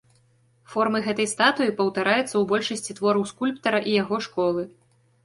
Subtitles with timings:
[0.75, 4.65] Формы гэтай статуі паўтараюцца ў большасці твораў скульптара і яго школы.